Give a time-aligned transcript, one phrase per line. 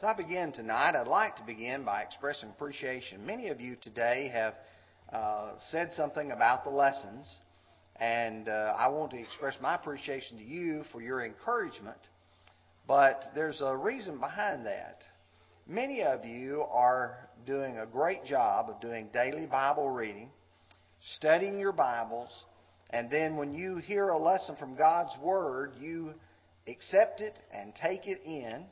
[0.00, 3.26] As I begin tonight, I'd like to begin by expressing appreciation.
[3.26, 4.54] Many of you today have
[5.12, 7.30] uh, said something about the lessons,
[7.96, 11.98] and uh, I want to express my appreciation to you for your encouragement.
[12.88, 15.02] But there's a reason behind that.
[15.68, 20.30] Many of you are doing a great job of doing daily Bible reading,
[21.16, 22.30] studying your Bibles,
[22.88, 26.14] and then when you hear a lesson from God's Word, you
[26.66, 28.64] accept it and take it in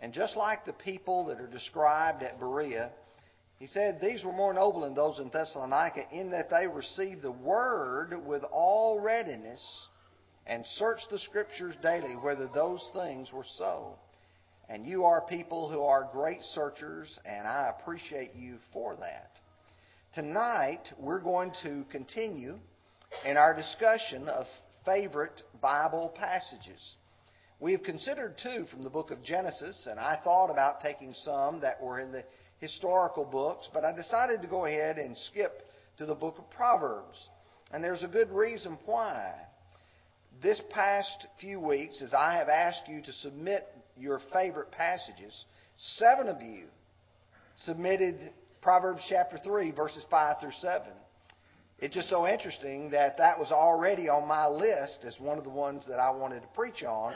[0.00, 2.90] and just like the people that are described at Berea,
[3.58, 7.30] he said these were more noble than those in Thessalonica in that they received the
[7.30, 9.88] word with all readiness
[10.46, 13.94] and searched the scriptures daily whether those things were so.
[14.68, 19.30] And you are people who are great searchers, and I appreciate you for that.
[20.14, 22.58] Tonight, we're going to continue
[23.24, 24.46] in our discussion of
[24.84, 26.96] favorite Bible passages.
[27.64, 31.60] We have considered two from the book of Genesis, and I thought about taking some
[31.60, 32.22] that were in the
[32.58, 35.62] historical books, but I decided to go ahead and skip
[35.96, 37.16] to the book of Proverbs.
[37.72, 39.32] And there's a good reason why.
[40.42, 43.66] This past few weeks, as I have asked you to submit
[43.96, 45.46] your favorite passages,
[45.78, 46.64] seven of you
[47.60, 50.88] submitted Proverbs chapter 3, verses 5 through 7.
[51.78, 55.50] It's just so interesting that that was already on my list as one of the
[55.50, 57.14] ones that I wanted to preach on.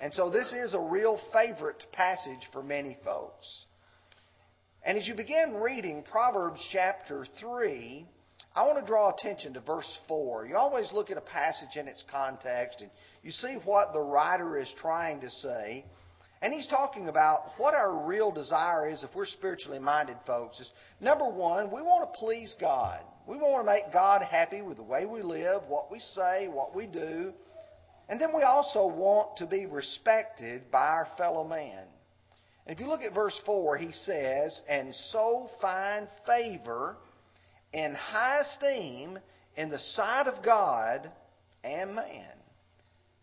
[0.00, 3.64] And so this is a real favorite passage for many folks.
[4.84, 8.06] And as you begin reading Proverbs chapter 3,
[8.54, 10.46] I want to draw attention to verse 4.
[10.46, 12.90] You always look at a passage in its context and
[13.22, 15.84] you see what the writer is trying to say.
[16.42, 20.60] And he's talking about what our real desire is if we're spiritually minded folks.
[20.60, 23.00] Is number one, we want to please God.
[23.26, 26.76] We want to make God happy with the way we live, what we say, what
[26.76, 27.32] we do.
[28.08, 31.84] And then we also want to be respected by our fellow man.
[32.66, 36.96] If you look at verse 4, he says, And so find favor
[37.72, 39.18] and high esteem
[39.56, 41.10] in the sight of God
[41.62, 42.36] and man.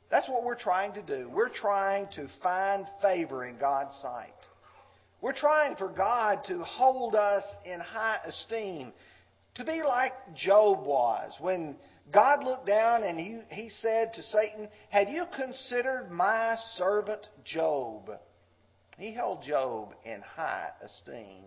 [0.10, 1.30] That's what we're trying to do.
[1.30, 4.34] We're trying to find favor in God's sight.
[5.22, 8.94] We're trying for God to hold us in high esteem,
[9.56, 11.78] to be like Job was when
[12.12, 18.12] God looked down and he, he said to Satan, Have you considered my servant Job?
[18.98, 21.46] He held Job in high esteem.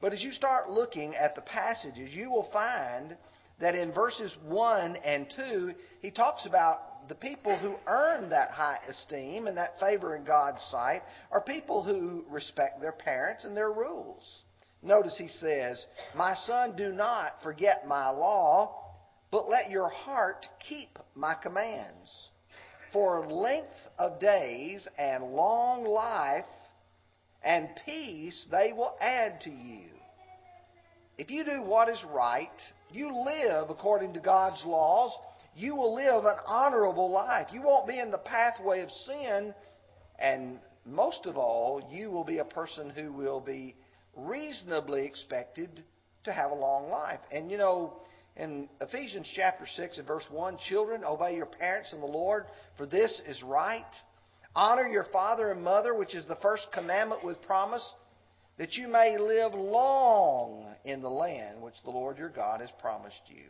[0.00, 3.16] But as you start looking at the passages, you will find
[3.60, 8.78] that in verses 1 and 2, he talks about the people who earn that high
[8.88, 13.72] esteem and that favor in God's sight are people who respect their parents and their
[13.72, 14.42] rules.
[14.82, 15.84] Notice he says,
[16.14, 18.87] My son, do not forget my law
[19.30, 22.28] but let your heart keep my commands.
[22.92, 26.44] For length of days and long life
[27.42, 29.90] and peace they will add to you.
[31.18, 32.48] If you do what is right,
[32.90, 35.12] you live according to God's laws,
[35.54, 37.48] you will live an honorable life.
[37.52, 39.52] You won't be in the pathway of sin,
[40.18, 43.74] and most of all, you will be a person who will be
[44.16, 45.82] reasonably expected
[46.24, 47.20] to have a long life.
[47.32, 47.94] And you know,
[48.38, 52.44] in Ephesians chapter 6 and verse 1, children, obey your parents in the Lord,
[52.76, 53.82] for this is right.
[54.54, 57.92] Honor your father and mother, which is the first commandment with promise,
[58.56, 63.22] that you may live long in the land which the Lord your God has promised
[63.26, 63.44] you.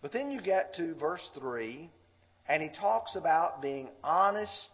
[0.00, 1.90] But then you get to verse 3,
[2.48, 4.70] and he talks about being honest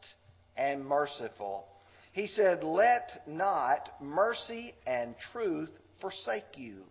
[0.56, 1.64] and merciful.
[2.12, 6.84] He said, Let not mercy and truth forsake you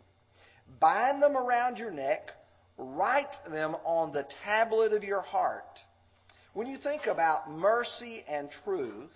[0.79, 2.31] bind them around your neck,
[2.77, 5.79] write them on the tablet of your heart.
[6.53, 9.11] When you think about mercy and truth,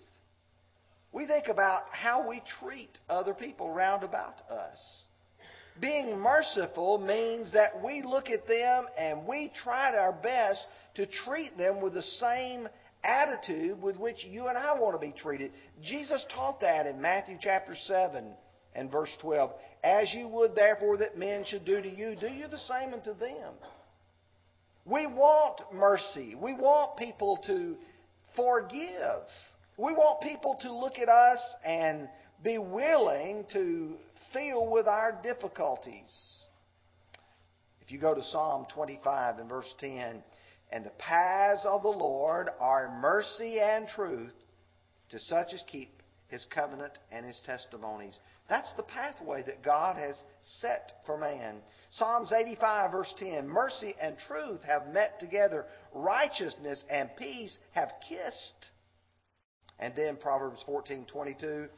[1.11, 5.05] we think about how we treat other people round about us.
[5.79, 10.65] Being merciful means that we look at them and we try our best
[10.95, 12.69] to treat them with the same
[13.03, 15.51] attitude with which you and I want to be treated.
[15.83, 18.33] Jesus taught that in Matthew chapter 7
[18.75, 19.51] and verse 12.
[19.83, 23.13] As you would therefore that men should do to you, do you the same unto
[23.13, 23.54] them.
[24.86, 26.36] We want mercy.
[26.39, 27.75] We want people to
[28.36, 29.24] forgive.
[29.77, 32.07] We want people to look at us and
[32.44, 33.95] be willing to
[34.31, 36.45] feel with our difficulties.
[37.81, 40.24] If you go to Psalm 25 and verse 10,
[40.71, 44.33] and the paths of the Lord are mercy and truth
[45.10, 45.89] to such as keep
[46.28, 48.18] his covenant and his testimonies.
[48.47, 51.62] That's the pathway that God has set for man.
[51.92, 58.71] Psalms 85, verse 10 Mercy and truth have met together, righteousness and peace have kissed.
[59.80, 61.69] And then Proverbs 14:22,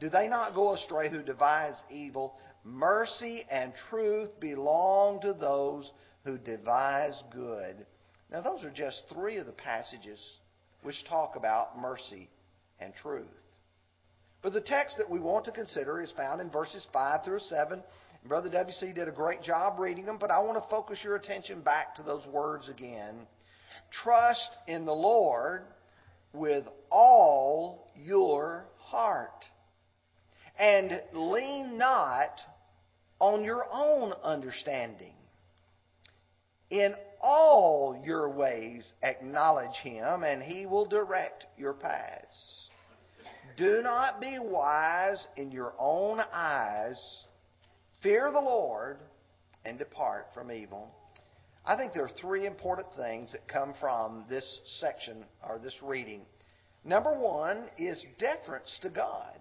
[0.00, 2.36] do they not go astray who devise evil?
[2.64, 5.92] Mercy and truth belong to those
[6.24, 7.86] who devise good.
[8.30, 10.38] Now, those are just three of the passages
[10.82, 12.28] which talk about mercy
[12.80, 13.42] and truth.
[14.44, 17.82] But the text that we want to consider is found in verses 5 through 7.
[18.26, 18.92] Brother W.C.
[18.92, 22.02] did a great job reading them, but I want to focus your attention back to
[22.02, 23.26] those words again.
[23.90, 25.62] Trust in the Lord
[26.34, 29.46] with all your heart.
[30.58, 32.38] And lean not
[33.20, 35.14] on your own understanding.
[36.68, 42.63] In all your ways acknowledge him, and he will direct your paths.
[43.56, 47.00] Do not be wise in your own eyes.
[48.02, 48.98] Fear the Lord
[49.64, 50.90] and depart from evil.
[51.64, 56.22] I think there are three important things that come from this section or this reading.
[56.84, 59.38] Number one is deference to God,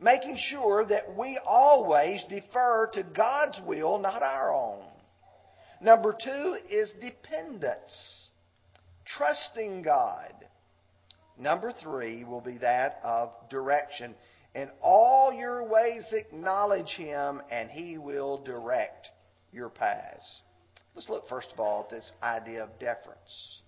[0.00, 4.86] making sure that we always defer to God's will, not our own.
[5.82, 8.30] Number two is dependence,
[9.04, 10.32] trusting God.
[11.38, 14.14] Number three will be that of direction.
[14.54, 19.08] In all your ways acknowledge Him, and He will direct
[19.52, 20.40] your paths.
[20.94, 23.62] Let's look first of all at this idea of deference.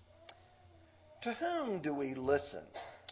[1.22, 2.62] To whom do we listen?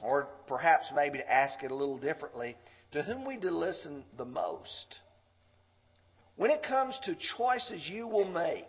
[0.02, 2.56] Or perhaps maybe to ask it a little differently,
[2.92, 5.00] to whom we do listen the most?
[6.36, 8.66] When it comes to choices you will make,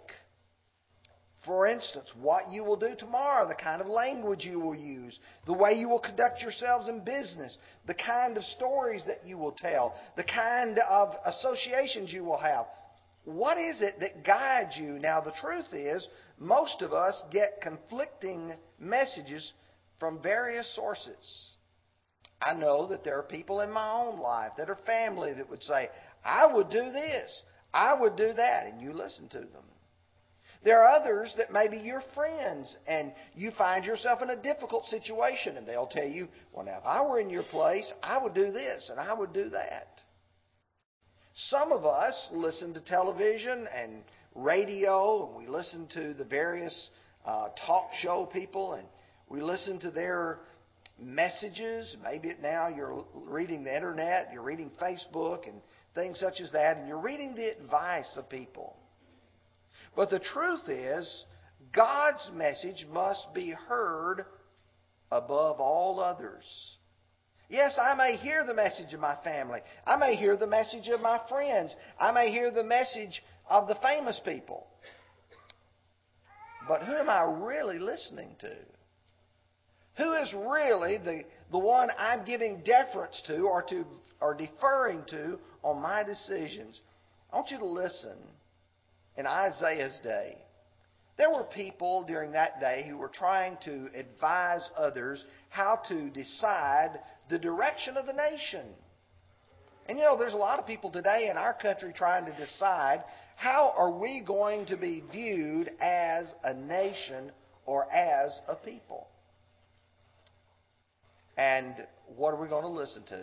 [1.45, 5.53] for instance, what you will do tomorrow, the kind of language you will use, the
[5.53, 7.57] way you will conduct yourselves in business,
[7.87, 12.65] the kind of stories that you will tell, the kind of associations you will have.
[13.25, 14.99] What is it that guides you?
[14.99, 16.07] Now, the truth is,
[16.39, 19.53] most of us get conflicting messages
[19.99, 21.55] from various sources.
[22.41, 25.63] I know that there are people in my own life that are family that would
[25.63, 25.89] say,
[26.23, 27.41] I would do this,
[27.73, 29.63] I would do that, and you listen to them.
[30.65, 34.85] There are others that may be your friends and you find yourself in a difficult
[34.85, 38.33] situation and they'll tell you, well, now, if I were in your place, I would
[38.33, 40.01] do this and I would do that.
[41.35, 44.01] Some of us listen to television and
[44.33, 46.89] radio and we listen to the various
[47.27, 48.87] uh, talk show people and
[49.29, 50.39] we listen to their
[50.99, 51.95] messages.
[52.03, 55.61] Maybe now you're reading the internet, you're reading Facebook and
[55.93, 58.75] things such as that, and you're reading the advice of people.
[59.95, 61.25] But the truth is,
[61.73, 64.25] God's message must be heard
[65.11, 66.43] above all others.
[67.47, 69.59] Yes, I may hear the message of my family.
[69.85, 71.73] I may hear the message of my friends.
[71.99, 74.65] I may hear the message of the famous people.
[76.67, 78.55] But who am I really listening to?
[79.97, 83.85] Who is really the, the one I'm giving deference to or, to
[84.19, 86.81] or deferring to on my decisions?
[87.31, 88.17] I want you to listen
[89.17, 90.37] in Isaiah's day,
[91.17, 96.99] there were people during that day who were trying to advise others how to decide
[97.29, 98.67] the direction of the nation.
[99.87, 103.03] And you know, there's a lot of people today in our country trying to decide
[103.37, 107.31] how are we going to be viewed as a nation
[107.65, 109.07] or as a people.
[111.37, 111.75] And
[112.15, 113.21] what are we going to listen to?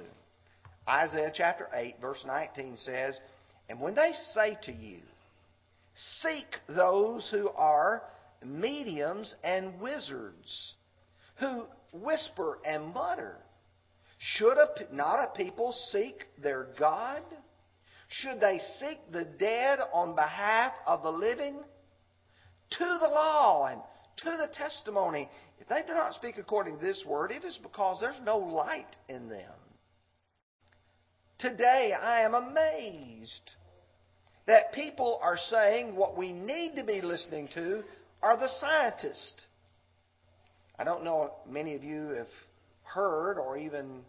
[0.88, 3.18] Isaiah chapter 8, verse 19 says,
[3.68, 4.98] And when they say to you,
[5.94, 8.02] Seek those who are
[8.44, 10.74] mediums and wizards,
[11.36, 13.36] who whisper and mutter.
[14.18, 17.22] Should a, not a people seek their God?
[18.08, 21.56] Should they seek the dead on behalf of the living?
[22.78, 23.80] To the law and
[24.18, 25.28] to the testimony.
[25.60, 28.96] If they do not speak according to this word, it is because there's no light
[29.08, 29.52] in them.
[31.38, 33.50] Today I am amazed
[34.52, 37.82] that people are saying what we need to be listening to
[38.22, 39.46] are the scientists.
[40.78, 42.26] I don't know if many of you have
[42.82, 44.02] heard or even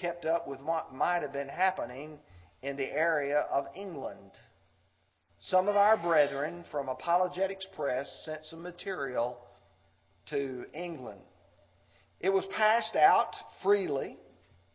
[0.00, 2.16] kept up with what might have been happening
[2.62, 4.30] in the area of England.
[5.40, 9.36] Some of our brethren from Apologetics Press sent some material
[10.30, 11.22] to England.
[12.20, 14.16] It was passed out freely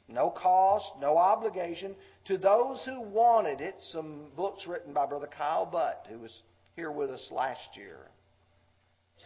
[0.10, 3.76] no cost, no obligation to those who wanted it.
[3.92, 6.42] Some books written by Brother Kyle Butt, who was
[6.76, 7.98] here with us last year.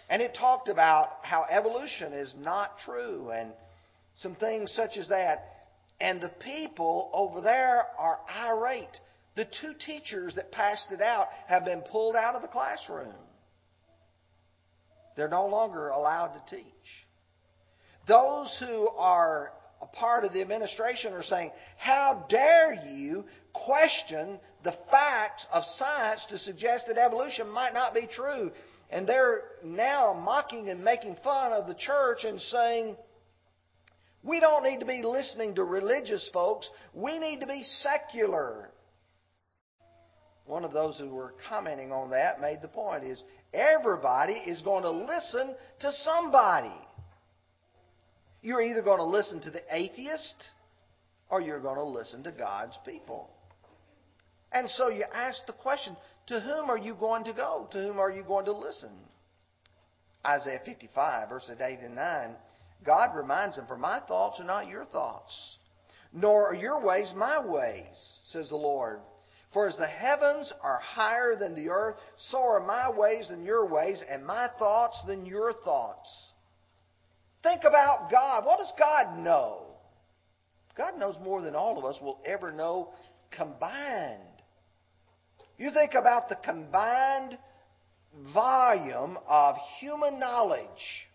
[0.09, 3.51] And it talked about how evolution is not true and
[4.17, 5.43] some things such as that.
[5.99, 8.99] And the people over there are irate.
[9.35, 13.13] The two teachers that passed it out have been pulled out of the classroom.
[15.15, 16.63] They're no longer allowed to teach.
[18.07, 24.73] Those who are a part of the administration are saying, How dare you question the
[24.89, 28.51] facts of science to suggest that evolution might not be true?
[28.89, 32.95] And they're now mocking and making fun of the church and saying,
[34.23, 36.69] we don't need to be listening to religious folks.
[36.93, 38.69] We need to be secular.
[40.45, 44.83] One of those who were commenting on that made the point is everybody is going
[44.83, 46.75] to listen to somebody.
[48.41, 50.49] You're either going to listen to the atheist
[51.29, 53.29] or you're going to listen to God's people.
[54.51, 57.67] And so you ask the question to whom are you going to go?
[57.71, 58.91] To whom are you going to listen?
[60.25, 62.35] Isaiah 55, verses 8 and 9.
[62.85, 65.57] God reminds them, For my thoughts are not your thoughts,
[66.13, 68.99] nor are your ways my ways, says the Lord.
[69.53, 73.65] For as the heavens are higher than the earth, so are my ways than your
[73.65, 76.33] ways, and my thoughts than your thoughts.
[77.47, 78.45] Think about God.
[78.45, 79.67] What does God know?
[80.77, 82.89] God knows more than all of us will ever know
[83.31, 84.19] combined.
[85.57, 87.37] You think about the combined
[88.33, 91.07] volume of human knowledge.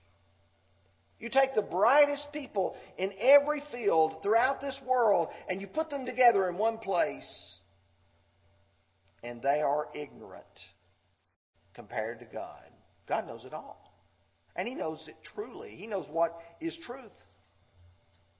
[1.20, 6.06] You take the brightest people in every field throughout this world and you put them
[6.06, 7.58] together in one place,
[9.22, 10.44] and they are ignorant
[11.74, 12.64] compared to God.
[13.06, 13.91] God knows it all.
[14.56, 15.76] And He knows it truly.
[15.76, 17.12] He knows what is truth.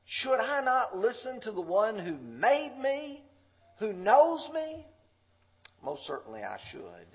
[0.04, 3.23] Should I not listen to the one who made me,
[3.78, 4.87] who knows me?
[5.83, 7.07] Most certainly I should.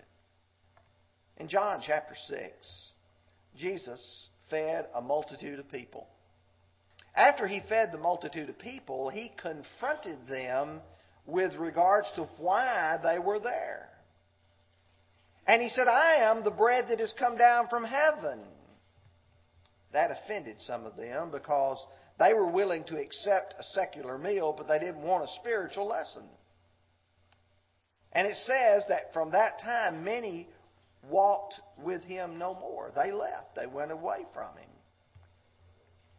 [1.37, 2.91] In John chapter 6,
[3.57, 6.07] Jesus fed a multitude of people.
[7.15, 10.81] After he fed the multitude of people, he confronted them
[11.25, 13.89] with regards to why they were there.
[15.47, 18.41] And he said, I am the bread that has come down from heaven.
[19.93, 21.83] That offended some of them because
[22.19, 26.23] they were willing to accept a secular meal, but they didn't want a spiritual lesson.
[28.11, 30.47] And it says that from that time, many
[31.09, 32.91] walked with him no more.
[32.95, 34.69] They left, they went away from him.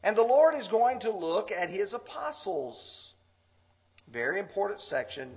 [0.03, 3.15] And the Lord is going to look at his apostles.
[4.13, 5.37] Very important section.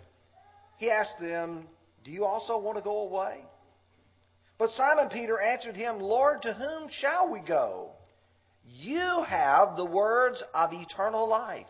[0.77, 1.67] He asked them,
[2.03, 3.43] Do you also want to go away?
[4.59, 7.93] But Simon Peter answered him, Lord, to whom shall we go?
[8.63, 11.65] You have the words of eternal life.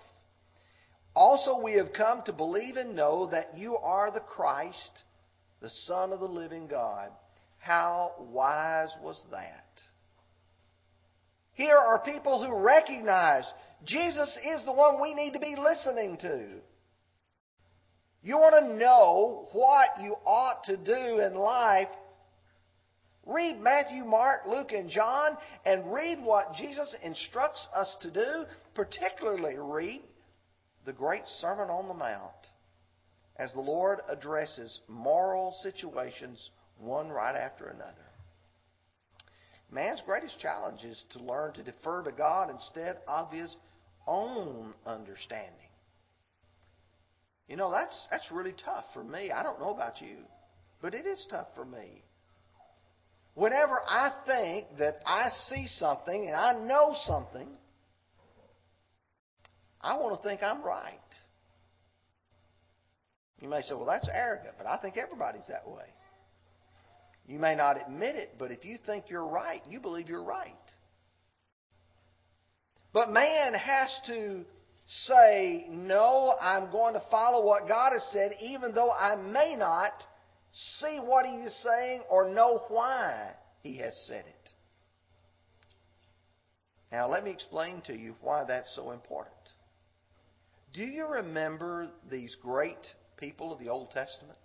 [1.14, 5.04] Also, we have come to believe and know that you are the Christ,
[5.62, 7.10] the Son of the living God.
[7.58, 9.66] How wise was that?
[11.54, 13.44] Here are people who recognize
[13.86, 16.62] Jesus is the one we need to be listening to.
[18.24, 21.90] You want to know what you ought to do in life?
[23.26, 28.46] Read Matthew, Mark, Luke, and John and read what Jesus instructs us to do.
[28.74, 30.02] Particularly read
[30.86, 32.32] the great Sermon on the Mount
[33.38, 36.50] as the Lord addresses moral situations
[36.80, 37.94] one right after another.
[39.72, 43.56] Man's greatest challenge is to learn to defer to God instead of his
[44.06, 45.56] own understanding.
[47.48, 49.32] You know, that's, that's really tough for me.
[49.32, 50.18] I don't know about you,
[50.82, 52.04] but it is tough for me.
[53.34, 57.50] Whenever I think that I see something and I know something,
[59.80, 60.98] I want to think I'm right.
[63.40, 65.86] You may say, well, that's arrogant, but I think everybody's that way.
[67.26, 70.56] You may not admit it, but if you think you're right, you believe you're right.
[72.94, 74.44] But man has to
[75.08, 79.94] say, no, I'm going to follow what God has said, even though I may not
[80.52, 84.52] see what He is saying or know why He has said it.
[86.92, 89.36] Now, let me explain to you why that's so important.
[90.74, 94.38] Do you remember these great people of the Old Testament?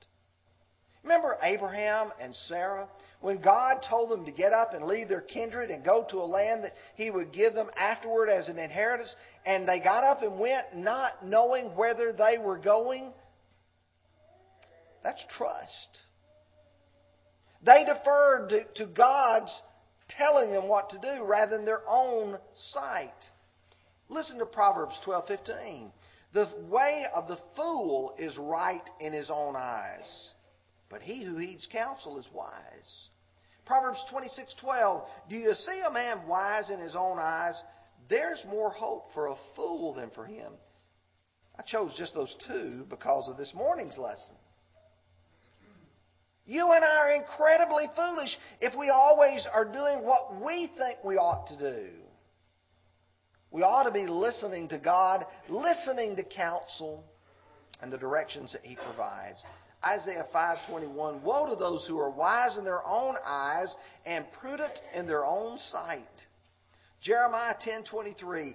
[1.02, 2.88] Remember Abraham and Sarah?
[3.20, 6.26] When God told them to get up and leave their kindred and go to a
[6.26, 10.38] land that He would give them afterward as an inheritance, and they got up and
[10.38, 13.12] went not knowing whether they were going?
[15.06, 16.02] That's trust.
[17.62, 19.62] They deferred to, to God's
[20.08, 23.14] telling them what to do rather than their own sight.
[24.08, 25.90] Listen to Proverbs 12:15.
[26.32, 30.32] The way of the fool is right in his own eyes
[30.88, 33.08] but he who heeds counsel is wise.
[33.64, 37.60] Proverbs 26:12 Do you see a man wise in his own eyes?
[38.08, 40.52] There's more hope for a fool than for him.
[41.58, 44.36] I chose just those two because of this morning's lesson.
[46.46, 51.16] You and I are incredibly foolish if we always are doing what we think we
[51.16, 51.88] ought to do.
[53.50, 57.04] We ought to be listening to God, listening to counsel
[57.80, 59.42] and the directions that He provides.
[59.84, 63.74] Isaiah 5:21 Woe to those who are wise in their own eyes
[64.04, 66.26] and prudent in their own sight.
[67.00, 68.54] Jeremiah 10:23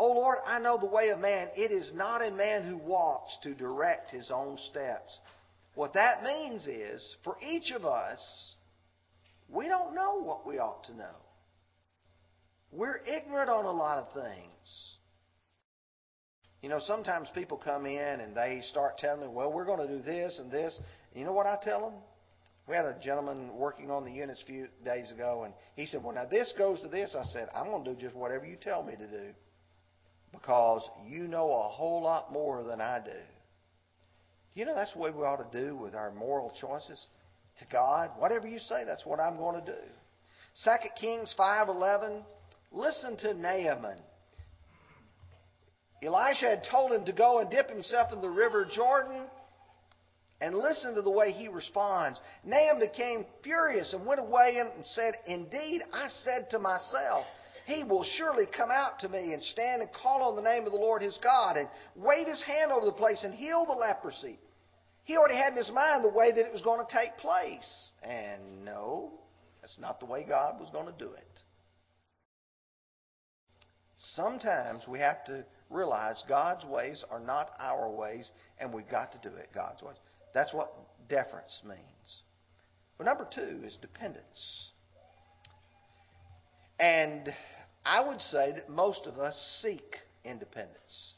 [0.00, 1.48] O Lord, I know the way of man.
[1.56, 5.18] It is not a man who walks to direct his own steps.
[5.78, 8.18] What that means is, for each of us,
[9.48, 11.14] we don't know what we ought to know.
[12.72, 14.96] We're ignorant on a lot of things.
[16.62, 19.98] You know, sometimes people come in and they start telling me, well, we're going to
[19.98, 20.76] do this and this.
[21.14, 22.00] You know what I tell them?
[22.68, 26.02] We had a gentleman working on the units a few days ago, and he said,
[26.02, 27.14] well, now this goes to this.
[27.16, 29.28] I said, I'm going to do just whatever you tell me to do
[30.32, 33.37] because you know a whole lot more than I do.
[34.58, 37.06] You know, that's way we ought to do with our moral choices
[37.60, 38.10] to God.
[38.18, 39.78] Whatever you say, that's what I'm going to do.
[40.64, 42.24] 2 Kings 5.11,
[42.72, 43.98] listen to Naaman.
[46.02, 49.26] Elisha had told him to go and dip himself in the river Jordan.
[50.40, 52.18] And listen to the way he responds.
[52.44, 57.26] Naaman became furious and went away and said, Indeed, I said to myself,
[57.64, 60.72] He will surely come out to me and stand and call on the name of
[60.72, 64.36] the Lord his God and wave his hand over the place and heal the leprosy.
[65.08, 67.92] He already had in his mind the way that it was going to take place.
[68.02, 69.10] And no,
[69.62, 71.40] that's not the way God was going to do it.
[73.96, 79.18] Sometimes we have to realize God's ways are not our ways, and we've got to
[79.26, 79.96] do it God's ways.
[80.34, 80.74] That's what
[81.08, 82.22] deference means.
[82.98, 84.72] But number two is dependence.
[86.78, 87.32] And
[87.82, 91.14] I would say that most of us seek independence.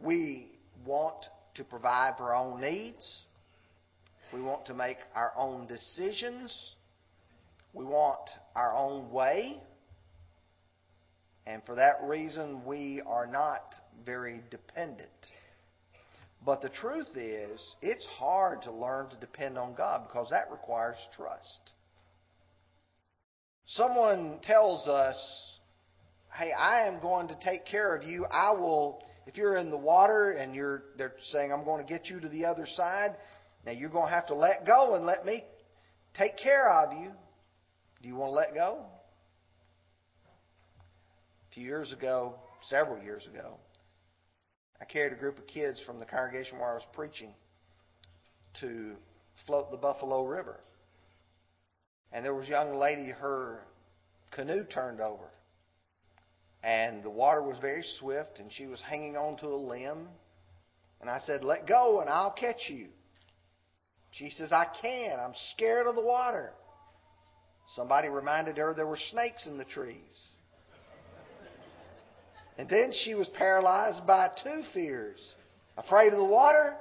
[0.00, 0.48] We
[0.84, 1.24] want
[1.58, 3.22] to provide for our own needs.
[4.32, 6.74] We want to make our own decisions.
[7.74, 9.60] We want our own way.
[11.46, 13.74] And for that reason, we are not
[14.04, 15.08] very dependent.
[16.44, 20.96] But the truth is, it's hard to learn to depend on God because that requires
[21.16, 21.72] trust.
[23.66, 25.16] Someone tells us,
[26.34, 28.24] hey, I am going to take care of you.
[28.30, 32.06] I will, if you're in the water and you're, they're saying, I'm going to get
[32.08, 33.14] you to the other side,
[33.66, 35.44] now you're going to have to let go and let me
[36.16, 37.10] take care of you.
[38.00, 38.86] Do you want to let go?
[41.50, 42.36] A few years ago,
[42.70, 43.58] several years ago,
[44.80, 47.34] I carried a group of kids from the congregation where I was preaching
[48.60, 48.92] to
[49.46, 50.58] float the Buffalo River.
[52.12, 53.60] And there was a young lady, her
[54.30, 55.28] canoe turned over.
[56.62, 60.08] And the water was very swift, and she was hanging on to a limb.
[61.00, 62.88] And I said, Let go, and I'll catch you.
[64.10, 65.20] She says, I can't.
[65.20, 66.52] I'm scared of the water.
[67.76, 70.32] Somebody reminded her there were snakes in the trees.
[72.56, 75.34] And then she was paralyzed by two fears
[75.76, 76.76] afraid of the water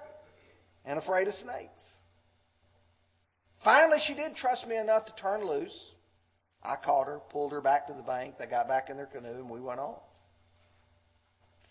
[0.85, 1.83] and afraid of snakes.
[3.63, 5.91] Finally, she did trust me enough to turn loose.
[6.67, 8.35] I caught her, pulled her back to the bank.
[8.37, 9.95] They got back in their canoe, and we went on.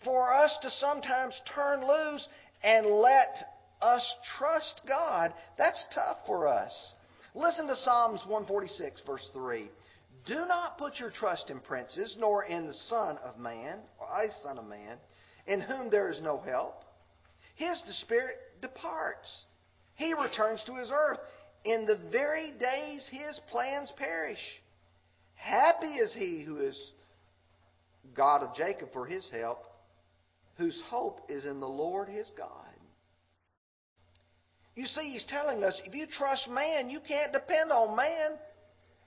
[0.03, 2.27] For us to sometimes turn loose
[2.63, 3.35] and let
[3.81, 6.93] us trust God, that's tough for us.
[7.35, 9.69] Listen to Psalms 146, verse 3.
[10.25, 14.31] Do not put your trust in princes, nor in the Son of Man, or a
[14.43, 14.97] Son of Man,
[15.45, 16.83] in whom there is no help.
[17.55, 19.45] His spirit departs.
[19.95, 21.19] He returns to his earth.
[21.65, 24.39] In the very days his plans perish.
[25.37, 26.91] Happy is he who is
[28.15, 29.63] God of Jacob for his help,
[30.57, 32.65] whose hope is in the Lord his God.
[34.75, 38.37] You see, he's telling us if you trust man, you can't depend on man.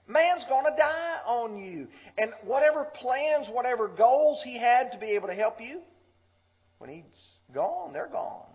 [0.07, 1.87] Man's going to die on you.
[2.17, 5.81] And whatever plans, whatever goals he had to be able to help you,
[6.79, 8.49] when he's gone, they're gone.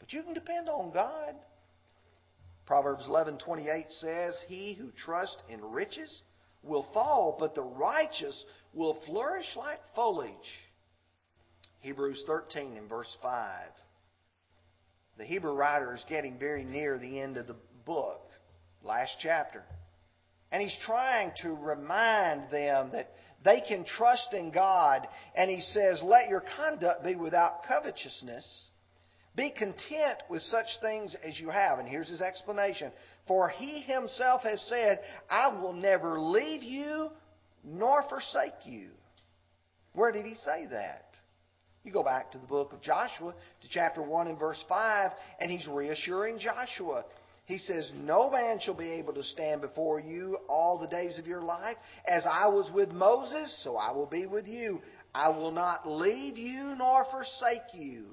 [0.00, 1.34] But you can depend on God.
[2.66, 6.22] Proverbs 11:28 says, "He who trusts in riches
[6.62, 10.68] will fall, but the righteous will flourish like foliage."
[11.80, 13.70] Hebrews 13 and verse 5.
[15.18, 18.30] The Hebrew writer is getting very near the end of the book,
[18.82, 19.64] last chapter.
[20.50, 23.10] And he's trying to remind them that
[23.44, 25.08] they can trust in God.
[25.34, 28.70] And he says, Let your conduct be without covetousness.
[29.34, 31.78] Be content with such things as you have.
[31.78, 32.92] And here's his explanation.
[33.26, 37.10] For he himself has said, I will never leave you
[37.64, 38.90] nor forsake you.
[39.94, 41.06] Where did he say that?
[41.84, 45.50] You go back to the book of Joshua, to chapter 1 and verse 5, and
[45.50, 47.04] he's reassuring Joshua.
[47.46, 51.26] He says, No man shall be able to stand before you all the days of
[51.26, 51.76] your life.
[52.06, 54.80] As I was with Moses, so I will be with you.
[55.14, 58.06] I will not leave you nor forsake you.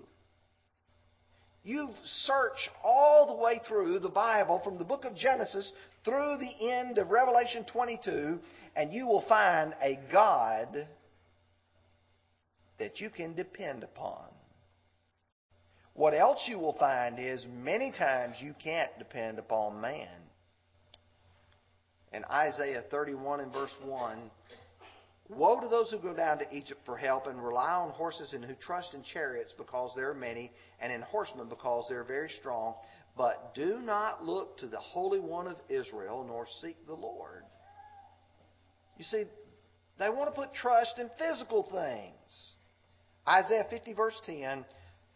[1.63, 1.89] You
[2.23, 5.71] search all the way through the Bible, from the book of Genesis
[6.05, 8.39] through the end of Revelation 22,
[8.75, 10.87] and you will find a God
[12.79, 14.23] that you can depend upon.
[15.93, 20.07] What else you will find is many times you can't depend upon man.
[22.13, 24.31] In Isaiah 31 and verse 1,
[25.29, 28.43] Woe to those who go down to Egypt for help and rely on horses and
[28.43, 32.29] who trust in chariots because there are many, and in horsemen because they are very
[32.39, 32.73] strong.
[33.15, 37.43] But do not look to the Holy One of Israel nor seek the Lord.
[38.97, 39.25] You see,
[39.99, 42.55] they want to put trust in physical things.
[43.27, 44.65] Isaiah 50, verse 10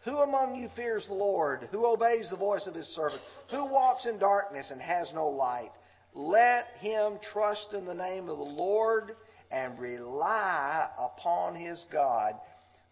[0.06, 1.69] Who among you fears the Lord?
[1.71, 3.21] Who obeys the voice of his servant?
[3.49, 5.71] Who walks in darkness and has no light?
[6.13, 9.15] Let him trust in the name of the Lord
[9.54, 12.34] and rely upon his God.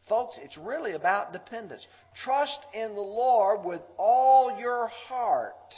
[0.08, 1.86] Folks, it's really about dependence.
[2.24, 5.74] Trust in the Lord with all your heart.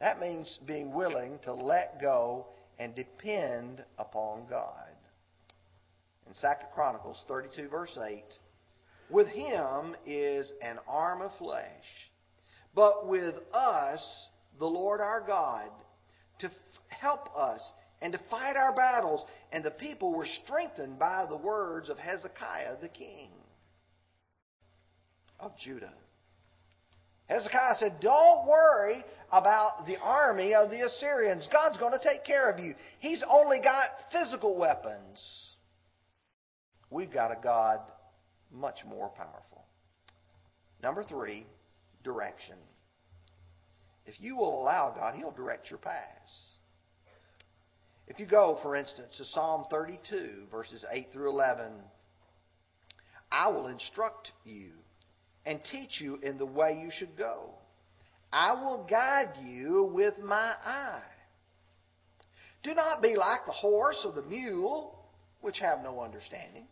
[0.00, 2.46] That means being willing to let go
[2.78, 4.90] and depend upon God.
[6.26, 8.22] In 2 Chronicles 32, verse 8,
[9.10, 12.10] with him is an arm of flesh,
[12.74, 14.02] but with us,
[14.58, 15.70] the Lord our God,
[16.40, 16.50] to
[16.88, 17.60] help us
[18.00, 19.24] and to fight our battles.
[19.52, 23.30] And the people were strengthened by the words of Hezekiah the king
[25.40, 25.92] of Judah.
[27.26, 31.48] Hezekiah said, Don't worry about the army of the Assyrians.
[31.52, 32.74] God's going to take care of you.
[33.00, 35.54] He's only got physical weapons.
[36.90, 37.80] We've got a God
[38.52, 39.64] much more powerful.
[40.82, 41.46] Number three,
[42.04, 42.56] direction.
[44.06, 46.52] If you will allow God, He'll direct your paths.
[48.08, 51.72] If you go, for instance, to Psalm 32, verses 8 through 11,
[53.30, 54.70] I will instruct you
[55.44, 57.50] and teach you in the way you should go.
[58.32, 61.02] I will guide you with my eye.
[62.62, 64.98] Do not be like the horse or the mule,
[65.40, 66.66] which have no understanding,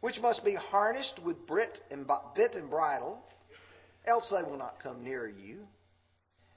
[0.00, 3.22] which must be harnessed with bit and bridle,
[4.06, 5.66] else they will not come near you.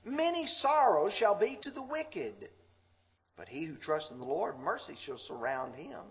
[0.05, 2.49] Many sorrows shall be to the wicked
[3.37, 6.01] but he who trusts in the Lord, mercy shall surround him.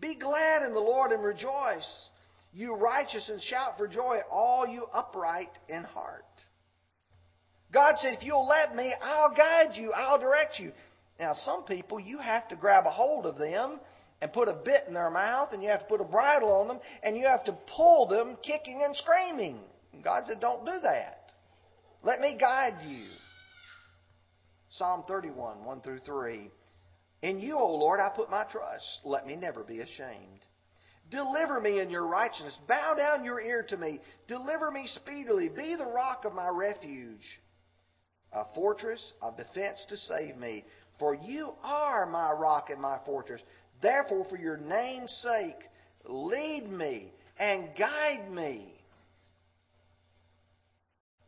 [0.00, 2.08] Be glad in the Lord and rejoice,
[2.52, 6.24] you righteous, and shout for joy, all you upright in heart.
[7.72, 10.72] God said, if you'll let me, I'll guide you, I'll direct you.
[11.20, 13.78] Now, some people, you have to grab a hold of them
[14.20, 16.68] and put a bit in their mouth, and you have to put a bridle on
[16.68, 19.60] them, and you have to pull them kicking and screaming.
[20.02, 21.32] God said, don't do that.
[22.02, 23.06] Let me guide you.
[24.70, 26.50] Psalm 31, 1 through 3.
[27.22, 29.00] In you, O Lord, I put my trust.
[29.04, 30.44] Let me never be ashamed.
[31.10, 32.56] Deliver me in your righteousness.
[32.68, 34.00] Bow down your ear to me.
[34.28, 35.48] Deliver me speedily.
[35.48, 37.40] Be the rock of my refuge,
[38.32, 40.64] a fortress of defense to save me.
[40.98, 43.42] For you are my rock and my fortress.
[43.82, 45.68] Therefore, for your name's sake,
[46.04, 48.74] lead me and guide me.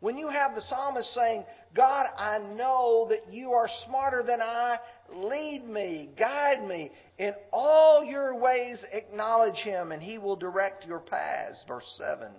[0.01, 4.79] When you have the psalmist saying, God, I know that you are smarter than I.
[5.15, 6.91] Lead me, guide me.
[7.19, 11.65] In all your ways, acknowledge him, and he will direct your paths.
[11.67, 12.31] Verse 7.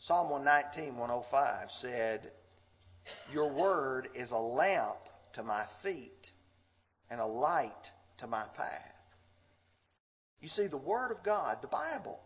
[0.00, 2.30] Psalm 119, 105 said,
[3.32, 4.98] Your word is a lamp
[5.34, 6.30] to my feet
[7.10, 7.72] and a light
[8.18, 8.94] to my path.
[10.40, 12.20] You see, the Word of God, the Bible,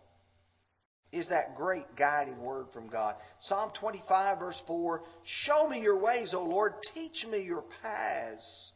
[1.12, 3.16] is that great guiding word from God.
[3.42, 5.02] Psalm 25, verse 4
[5.44, 6.72] Show me your ways, O Lord.
[6.94, 8.72] Teach me your paths.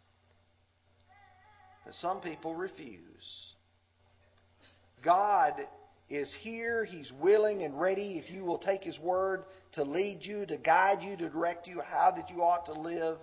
[1.85, 3.55] But some people refuse.
[5.05, 5.55] God
[6.11, 6.85] is here.
[6.85, 11.03] He's willing and ready if you will take His word to lead you, to guide
[11.03, 13.16] you, to direct you how that you ought to live.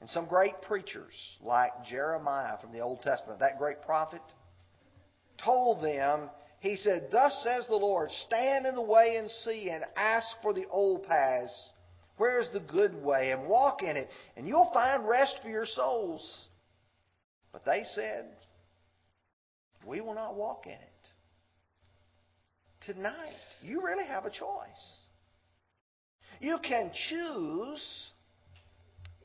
[0.00, 4.22] And some great preachers, like Jeremiah from the Old Testament, that great prophet,
[5.44, 9.84] told them he said, Thus says the Lord, stand in the way and see, and
[9.96, 11.70] ask for the old paths.
[12.16, 13.30] Where's the good way?
[13.30, 16.46] And walk in it, and you'll find rest for your souls.
[17.52, 18.26] But they said,
[19.86, 20.78] We will not walk in it.
[22.92, 24.98] Tonight, you really have a choice.
[26.40, 28.10] You can choose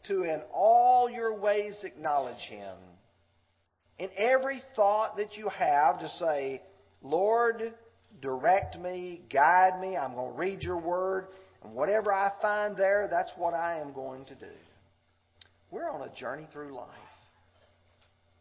[0.08, 2.76] to, in all your ways, acknowledge Him.
[3.98, 6.62] In every thought that you have, to say,
[7.03, 7.73] Lord,
[8.21, 9.97] direct me, guide me.
[9.97, 11.27] I'm going to read your word.
[11.63, 14.55] And whatever I find there, that's what I am going to do.
[15.69, 16.89] We're on a journey through life.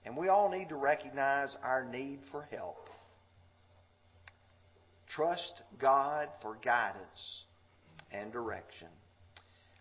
[0.04, 2.88] And we all need to recognize our need for help.
[5.08, 7.44] Trust God for guidance
[8.12, 8.88] and direction.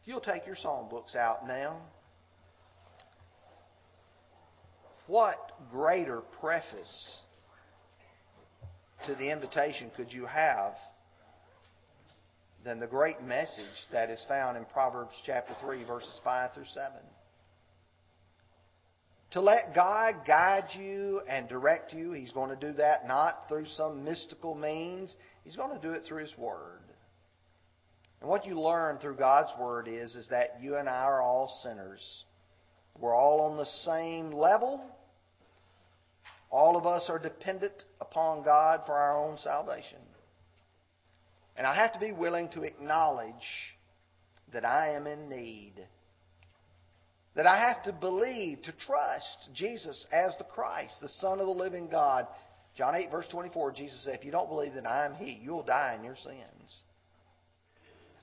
[0.01, 1.77] If you'll take your song books out now,
[5.07, 5.37] what
[5.71, 7.21] greater preface
[9.05, 10.73] to the invitation could you have
[12.63, 16.91] than the great message that is found in Proverbs chapter 3, verses 5 through 7?
[19.31, 23.65] To let God guide you and direct you, He's going to do that not through
[23.65, 25.15] some mystical means.
[25.45, 26.81] He's going to do it through His Word.
[28.19, 31.59] And what you learn through God's Word is, is that you and I are all
[31.63, 32.25] sinners.
[32.99, 34.81] We're all on the same level.
[36.51, 39.99] All of us are dependent upon God for our own salvation.
[41.57, 43.33] And I have to be willing to acknowledge
[44.53, 45.87] that I am in need
[47.35, 51.51] that I have to believe, to trust Jesus as the Christ, the Son of the
[51.51, 52.27] living God.
[52.75, 55.63] John 8, verse 24, Jesus said, If you don't believe that I am He, you'll
[55.63, 56.81] die in your sins.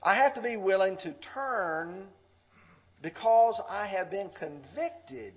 [0.01, 2.05] I have to be willing to turn
[3.01, 5.33] because I have been convicted.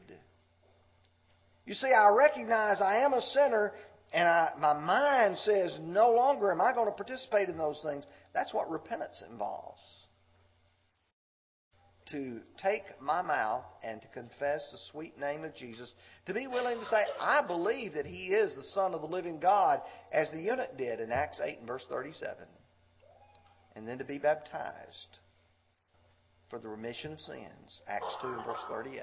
[1.66, 3.72] You see, I recognize I am a sinner,
[4.12, 8.04] and I, my mind says, no longer am I going to participate in those things.
[8.34, 9.80] That's what repentance involves
[12.12, 15.90] to take my mouth and to confess the sweet name of Jesus,
[16.26, 19.40] to be willing to say, I believe that He is the Son of the living
[19.40, 19.80] God,
[20.12, 22.36] as the eunuch did in Acts 8 and verse 37,
[23.76, 25.18] and then to be baptized
[26.50, 29.00] for the remission of sins, Acts 2 and verse 38.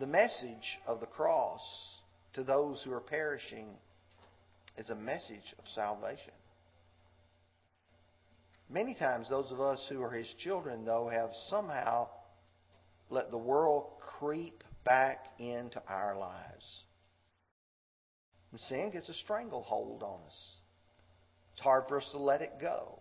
[0.00, 1.60] The message of the cross
[2.34, 3.68] to those who are perishing
[4.78, 6.32] is a message of salvation.
[8.70, 12.08] Many times, those of us who are His children, though, have somehow
[13.10, 13.84] let the world
[14.18, 16.82] creep back into our lives.
[18.50, 20.56] And sin gets a stranglehold on us.
[21.52, 22.98] It's hard for us to let it go.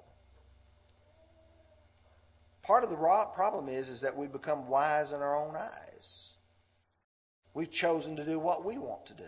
[2.63, 6.30] Part of the problem is, is that we become wise in our own eyes.
[7.53, 9.23] We've chosen to do what we want to do.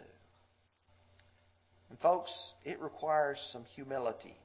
[1.89, 2.31] And folks,
[2.63, 4.35] it requires some humility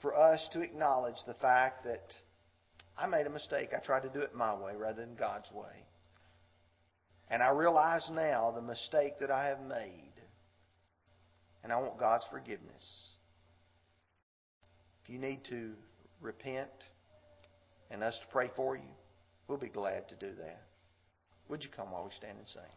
[0.00, 2.12] for us to acknowledge the fact that
[2.98, 3.70] I made a mistake.
[3.74, 5.86] I tried to do it my way rather than God's way.
[7.30, 10.12] And I realize now the mistake that I have made.
[11.64, 13.14] And I want God's forgiveness.
[15.02, 15.72] If you need to
[16.20, 16.70] repent
[17.90, 18.82] and us to pray for you,
[19.48, 20.62] we'll be glad to do that.
[21.52, 22.72] Would you come while we stand and sing?